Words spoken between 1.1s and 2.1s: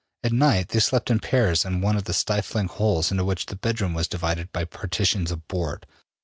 in pairs in one of